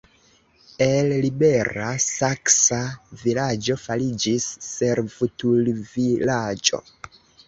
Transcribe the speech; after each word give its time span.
El 0.83 1.11
libera 1.25 1.89
saksa 2.05 2.79
vilaĝo 3.23 3.75
fariĝis 3.83 4.47
servutulvilaĝo. 4.69 6.81